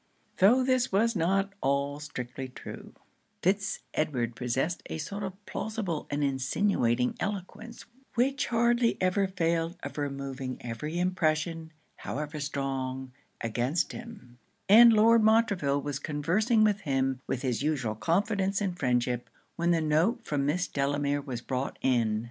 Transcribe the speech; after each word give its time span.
Though 0.37 0.63
this 0.63 0.91
was 0.91 1.15
not 1.15 1.53
all 1.61 1.99
strictly 1.99 2.47
true, 2.49 2.95
Fitz 3.43 3.81
Edward 3.93 4.35
possessed 4.35 4.81
a 4.89 4.97
sort 4.97 5.21
of 5.21 5.45
plausible 5.45 6.07
and 6.09 6.23
insinuating 6.23 7.13
eloquence, 7.19 7.85
which 8.15 8.47
hardly 8.47 8.97
ever 8.99 9.27
failed 9.27 9.77
of 9.83 9.99
removing 9.99 10.57
every 10.61 10.97
impression, 10.97 11.71
however 11.97 12.39
strong, 12.39 13.11
against 13.41 13.91
him; 13.91 14.39
and 14.67 14.91
Lord 14.91 15.21
Montreville 15.21 15.83
was 15.83 15.99
conversing 15.99 16.63
with 16.63 16.79
him 16.81 17.21
with 17.27 17.43
his 17.43 17.61
usual 17.61 17.93
confidence 17.93 18.59
and 18.59 18.79
friendship, 18.79 19.29
when 19.55 19.69
the 19.69 19.81
note 19.81 20.25
from 20.25 20.47
Miss 20.47 20.65
Delamere 20.67 21.21
was 21.21 21.41
brought 21.41 21.77
in. 21.83 22.19